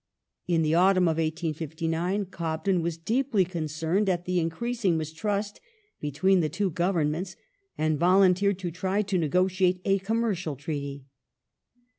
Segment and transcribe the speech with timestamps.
[0.47, 5.61] In the autumn of 1859 Cobden was deeply concerned at the increasing mistrust
[5.99, 7.35] between the two Governments,
[7.77, 11.05] and volunteered to try to negotiate a commercial treaty.